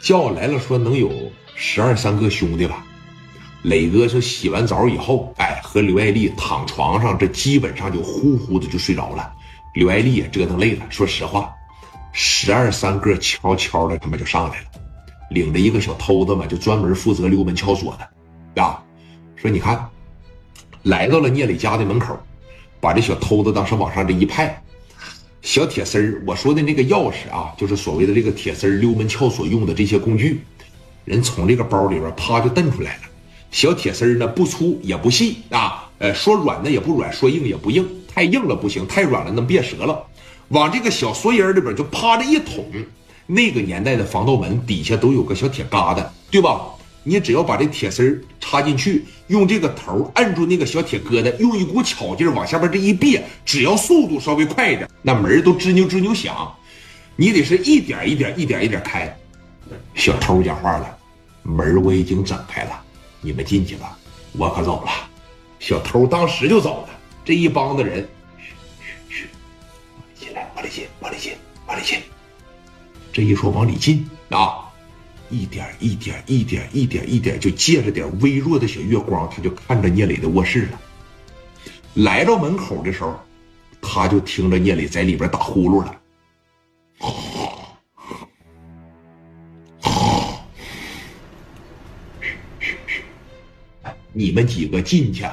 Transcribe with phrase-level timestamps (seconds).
[0.00, 1.10] 叫来了，说能有
[1.54, 2.84] 十二三个兄弟吧。
[3.62, 9.32] 磊哥是洗完澡以后，哎，和刘爱丽躺床上，这基本上就呼呼的就睡着了。
[9.74, 11.52] 刘爱丽也折腾累了，说实话，
[12.12, 14.66] 十二三个悄悄的他妈就上来了，
[15.30, 18.82] 领着一个小偷子嘛，就专门负责溜门撬锁的，啊，
[19.34, 19.84] 说你看，
[20.84, 22.16] 来到了聂磊家的门口，
[22.80, 24.62] 把这小偷子当时往上这一派。
[25.42, 30.40] 小铁丝儿，我说的那个钥匙啊，就是所谓的这个铁丝儿溜门撬锁用的这些工具，
[31.04, 33.02] 人从这个包里边啪就蹬出来了。
[33.50, 40.04] 小铁丝儿呢，不粗也不细啊，呃，说软的也不软，说硬也不硬，太硬了不行，太软了能别折了。
[40.48, 42.64] 往这个小锁眼里边就啪的一捅，
[43.26, 46.60] 那个年代的防盗门底下都有个小铁疙瘩，对吧？
[47.08, 56.54] 你只要把这铁丝插进去，用这个头按住那个小铁疙瘩，用一股巧劲往下边这一别，只要速度稍微快一点，那门都吱扭吱扭响。
[57.16, 59.16] 你得是一点一点、一点一点开。
[59.94, 60.98] 小偷讲话了，
[61.42, 62.78] 门我已经整开了，
[63.22, 63.96] 你们进去吧，
[64.32, 64.90] 我可走了。
[65.58, 66.90] 小偷当时就走了。
[67.24, 68.52] 这一帮子人，嘘
[68.82, 69.28] 嘘嘘，
[70.14, 71.32] 进来，往里进，往里进，
[71.66, 71.98] 往里进。
[73.14, 74.67] 这一说往里进啊。
[75.30, 80.80] 一点一点一点一点一点，就借着点微弱的小月光，他就看着聂磊的卧室了。
[81.94, 83.18] 来到门口的时候，
[83.80, 85.94] 他就听着聂磊在里边打呼噜了。
[94.12, 95.24] 你们几个进去，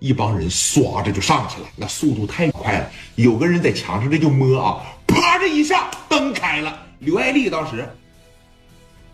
[0.00, 2.90] 一帮人唰着就上去了，那速度太快了。
[3.14, 6.86] 有个人在墙上这就摸啊，啪的一下，灯开了。
[6.98, 7.88] 刘爱丽当时。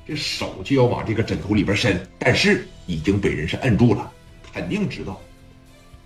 [0.07, 4.11] 这手就要往这个枕头里边伸，但是已经被人是摁住了。
[4.53, 5.21] 肯定知道，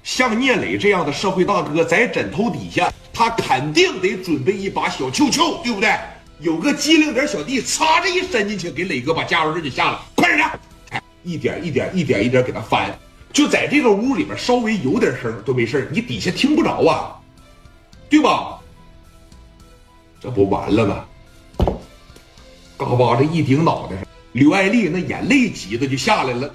[0.03, 5.97] 像聂磊这样的社会大哥在枕头底下，他肯定得准备一把小球球，对不对？
[6.41, 10.05] 有个机灵点小弟，擦着一伸进去，给磊哥把加油针就下了。
[10.15, 10.61] 快点的，
[10.91, 12.95] 哎，一点一点一点一点给他翻，
[13.33, 17.17] 就在这个屋里边，稍微有点声都没事你底下听不着啊，
[18.11, 18.61] 对吧？
[20.21, 21.05] 这不完了吗？
[22.77, 26.53] 嘎巴这一顶脑袋上，刘爱丽那眼泪急的就下来了。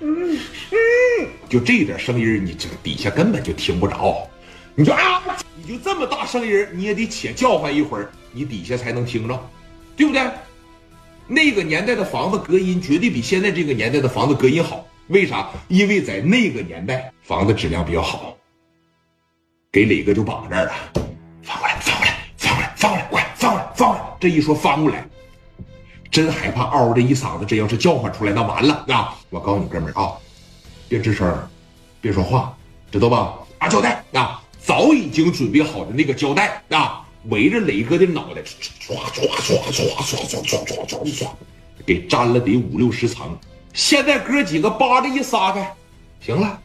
[0.00, 0.38] 嗯
[0.70, 4.28] 嗯，就这点声音，你这底下根本就听不着。
[4.76, 5.22] 你说啊，
[5.56, 9.50] 你就这么大声音，你也得且叫唤一会儿，你底下才能听着，
[9.96, 10.22] 对不对？
[11.26, 14.86] 那个年代的房子隔音绝对比现在这个年代的房子隔音好。
[15.08, 15.50] 为啥？
[15.68, 18.36] 因为在那个年代房子质量比较好。
[19.72, 20.72] 给磊哥就绑这儿了，
[21.42, 24.02] 翻过来，翻过来，翻过来，翻过来，快翻过来，翻过来。
[24.20, 25.06] 这一说翻过来。
[26.14, 29.16] 真害怕嗷的一嗓子，这要是叫唤出来，那完了啊！
[29.30, 30.12] 我告诉你哥们儿啊，
[30.88, 31.36] 别吱声，
[32.00, 32.56] 别说话，
[32.92, 33.34] 知道吧？
[33.58, 41.26] 拿胶带啊，早已经准备好的那个胶带啊，围着磊哥的脑袋，唰唰唰唰唰唰唰唰唰，
[41.84, 43.36] 给粘了得五六十层。
[43.72, 45.74] 现在哥几个扒着一撒开，
[46.20, 46.60] 行了。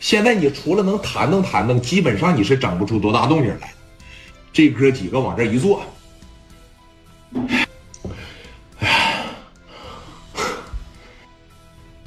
[0.00, 3.72] 现在你除了能弹腾弹腾，基本上你是整不出多大动静来。
[4.52, 5.84] 这哥几个往这一坐。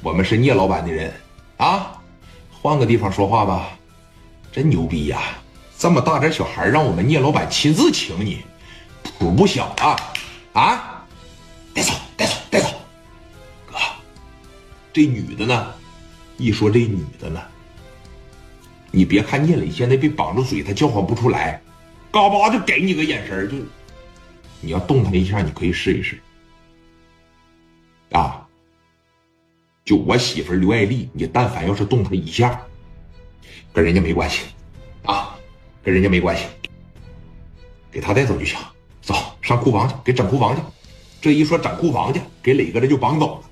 [0.02, 1.12] 我们是聂老板的人，
[1.58, 2.00] 啊，
[2.50, 3.68] 换个地方说话吧，
[4.50, 5.20] 真牛逼呀！
[5.78, 8.42] 这么大点小孩，让我们聂老板亲自请你，
[9.02, 9.96] 谱不小啊！
[10.54, 11.04] 啊，
[11.74, 12.68] 带走，带走，带走！
[13.66, 13.76] 哥，
[14.90, 15.74] 这女的呢？
[16.38, 17.42] 一说这女的呢，
[18.90, 21.60] 你别看聂磊现在被绑住嘴，他叫唤不出来，
[22.10, 23.56] 嘎巴就给你个眼神就
[24.62, 26.18] 你要动他一下，你可以试一试，
[28.12, 28.46] 啊。
[29.90, 32.64] 就我媳妇刘爱丽，你但凡要是动她一下，
[33.72, 34.42] 跟人家没关系，
[35.02, 35.36] 啊，
[35.82, 36.44] 跟人家没关系，
[37.90, 38.56] 给她带走就行。
[39.02, 40.62] 走上库房去，给整库房去。
[41.20, 43.49] 这一说整库房去，给磊哥这就绑走了。